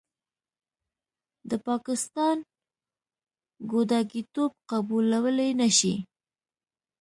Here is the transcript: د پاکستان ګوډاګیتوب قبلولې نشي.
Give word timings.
د 1.49 1.51
پاکستان 1.67 2.37
ګوډاګیتوب 3.71 4.51
قبلولې 4.71 5.49
نشي. 5.61 5.95